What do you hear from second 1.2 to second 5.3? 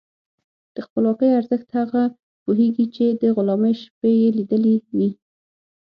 ارزښت هغه پوهېږي چې د غلامۍ شپې یې لیدلي وي.